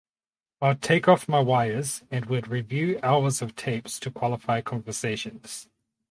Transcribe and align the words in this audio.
I’d 0.63 0.81
take 0.81 1.07
off 1.07 1.29
my 1.29 1.41
wires 1.41 2.01
and 2.09 2.25
we’d 2.25 2.47
review 2.47 2.99
hours 3.03 3.39
of 3.43 3.55
tapes 3.55 3.99
to 3.99 4.09
qualify 4.09 4.59
conversations. 4.61 5.69